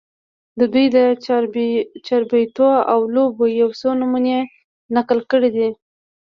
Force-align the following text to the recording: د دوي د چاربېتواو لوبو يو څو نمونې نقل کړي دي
د 0.59 0.61
دوي 0.73 0.85
د 0.95 0.97
چاربېتواو 2.07 3.01
لوبو 3.15 3.45
يو 3.61 3.69
څو 3.79 3.89
نمونې 3.99 4.37
نقل 4.95 5.19
کړي 5.31 5.49
دي 5.55 5.69